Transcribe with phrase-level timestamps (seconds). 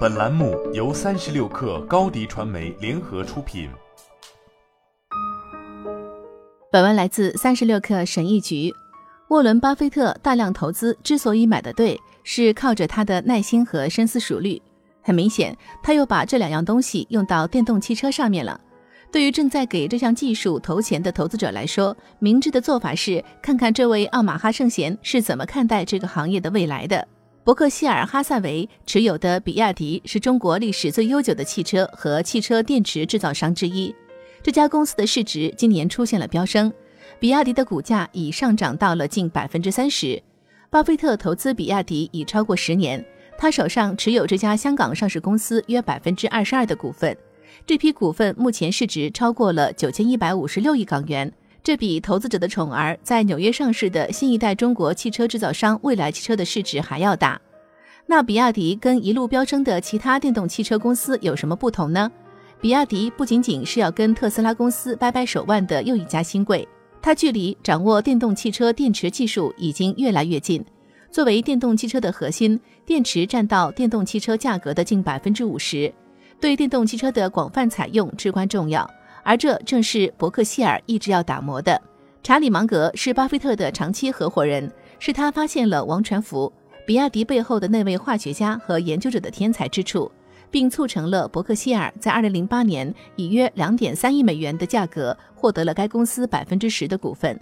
[0.00, 3.70] 本栏目由三十六氪高低传媒联合出品。
[6.70, 8.72] 本文来自三十六氪神译局。
[9.28, 14.60] 沃伦·巴菲特大量投资之所以买的对，是靠着他的耐心和深思熟虑。
[15.02, 18.60] 很明显，他又把这两样东西用到电动汽车上面了。
[19.12, 27.06] 对于正在给这项技术投钱的投资者来说，明智的做法是看看这位奥马哈圣贤是怎么看待这个行业的未来的。
[27.42, 33.94] 伯克希尔哈萨维持有的比亚迪是中国历史最悠久的汽车和汽车电池制造商之一。
[34.42, 36.70] 这家公司的市值今年出现了飙升，
[37.18, 40.22] 比亚迪的股价已上涨到了近百分之三十。
[40.68, 43.02] 巴菲特投资比亚迪已超过十年，
[43.38, 47.16] 他手上持有这家香港上市公司约百分之二十二的股份。
[47.66, 51.32] 这批股份目前市值超过了九千一百五十六亿港元。
[51.62, 57.40] 这比投资者的宠儿在纽约上市的新一代中国汽车制造商蔚来汽车的市值还要大。
[58.06, 62.10] 那比亚迪跟一路飙升的其他电动汽车公司有什么不同呢？
[62.60, 66.66] 比亚迪不仅仅是要跟特斯拉公司掰掰手腕的又一家新贵，
[67.02, 70.64] 它距离掌握电动汽车电池技术已经越来越近。
[71.10, 75.92] 作为电动汽车的核心，电池占到电动汽车价格的近百分之五十，
[76.40, 78.88] 对电动汽车的广泛采用至关重要。
[79.30, 81.80] 而这正是伯克希尔一直要打磨的。
[82.20, 86.52] 查理芒格是巴菲特的长期合伙人，是他发现了王传福，
[86.84, 90.10] 比亚迪背后的那位化学家和研究者的天才之处，
[90.50, 97.40] 并促成了伯克希尔在2008年以约2.3亿美元的价格获得了该公司百分之十的股份。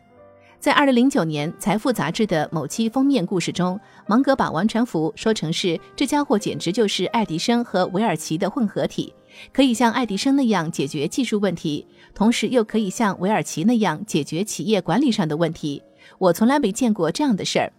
[0.60, 9.14] 在2009年《财富》杂志的某期封面故事中，芒格把王传福说成是这家伙简直就是爱迪生和韦尔奇的混合体。
[9.52, 15.82] 可以像爱迪生那样解决技术问题，同时又可以像韦尔奇那样解决企业管理上的问题。
[16.18, 17.72] 我从来没见过这样的事儿。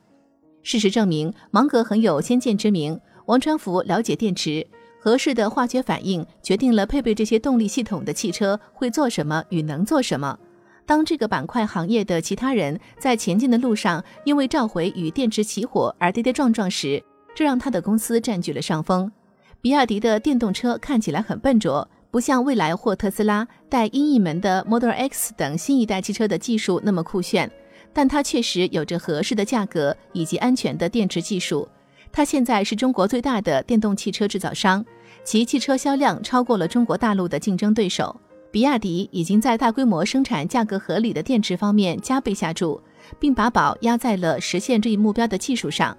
[0.62, 3.00] 事实证明，芒格很有先见之明。
[3.26, 4.66] 王传福了解电池，
[5.00, 10.38] 合适的化学反应决定了配备这些动力系统的汽车会做什么与能做什么。
[10.86, 17.04] 当这个板块行业的其他人在前进的路上因为召回与电池起火而跌跌撞撞时，
[17.36, 19.12] 这让他的公司占据了上风。
[19.62, 27.52] 比亚迪的电动车看起来很笨拙，不像蔚来或特斯拉带鹰翼门的 Model X 等新一代汽车的技术那么酷炫，
[27.92, 31.68] 但它确实有着合适的价格以及安全的电池技术。
[32.10, 34.84] 它现在是中国最大的电动汽车制造商，
[35.26, 38.16] 其汽车销量超过了中国大陆的竞争对手。
[38.52, 42.82] 比亚迪已经在大规模生产价格合理的电池方面加倍下注，
[43.20, 45.96] 并把宝压在了实现这一目标的技术上。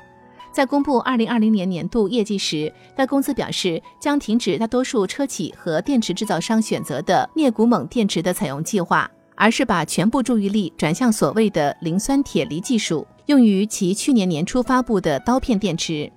[0.53, 16.11] 在公布二零二零年年度业绩时，该公司表示将停止大多数车企和电池制造商选择的镍钴锰电池的采用计划，而是把全部注意力转向所谓的磷酸铁锂技术，用于其去年年初发布的刀片电池。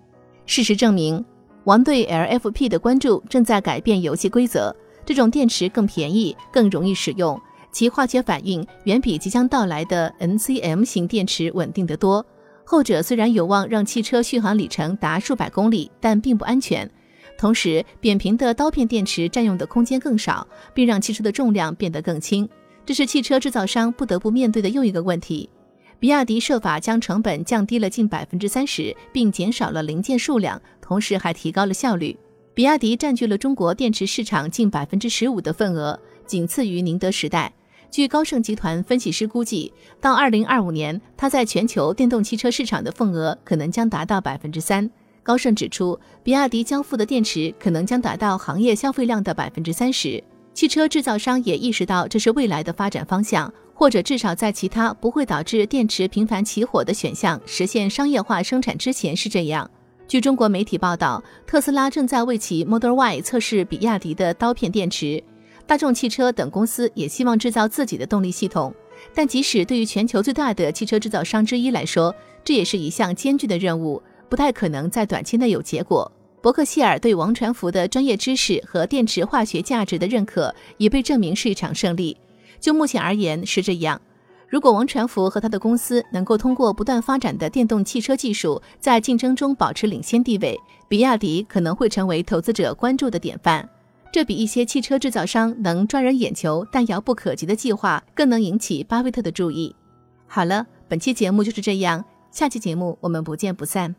[0.46, 1.24] 事实证明，
[1.66, 4.76] 王对 LFP 的关注正在改变游戏规则。
[5.06, 7.40] 这种电池更便宜、更容易使用，
[7.72, 12.26] 其化学反应远比即将到来的 NCM 型电池稳定得多。
[12.66, 16.90] 后者虽然有望让汽车续航里程达数百公里，但并不安全。
[17.38, 22.48] 同时，扁平的刀片电池占用的空间更少，并让汽车的重量变得更轻。
[22.86, 25.50] 这是汽车制造商不得不面对的又一个问题。
[26.00, 32.18] 比亚迪设法将成本降低了近百分之三十，并减少了零件数量，同时还提高了效率。
[32.54, 37.52] 比亚迪占据了中国电池市场近百分之十五的份额，仅次于宁德时代。
[37.94, 39.72] 据高盛集团分析师估计，
[40.02, 44.90] 到二零二五年，它在全球电动汽车市场的份额可能将达到百分之三。
[45.22, 50.24] 高盛指出，比亚迪交付的电池可能将达到行业消费量的百分之三十。
[50.56, 59.70] 汽车制造商也意识到这是未来的发展方向，或者至少在其他不会导致电池频繁起火的选项实现商业化生产之前是这样。
[60.08, 65.24] 据中国媒体报道，特斯拉正在为其 Model Y 测试比亚迪的刀片电池。
[65.66, 68.74] 大众汽车等公司也希望制造自己的动力系统，
[69.14, 72.14] 但即使对于全球最大的汽车制造商之一来说，
[72.44, 76.12] 这也是一项艰巨的任务，不太可能在短期内有结果。
[76.42, 82.18] 伯克希尔对王传福的专业知识和电池化学价值的认可，也被证明是一场胜利。
[82.60, 84.00] 就目前而言是这样。
[84.50, 90.60] 如果王传福和他的公司能够通过不断发展的电动汽车技术，在竞争中保持领先地位，
[90.90, 93.68] 比亚迪可能会成为投资者关注的典范。
[94.14, 99.76] 这比一些汽车制造商能抓人眼球但遥不可及的计划更能引起巴菲特的注意。
[100.28, 103.96] 好了，本期节目就是这样，下期节目我们不见不散。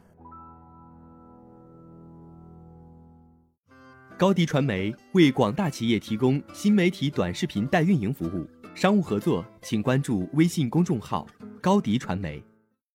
[4.16, 11.26] 高迪传媒为广大企业提供新媒体短视频代运营服务，商务合作请关注微信公众号
[11.60, 12.40] 高迪传媒。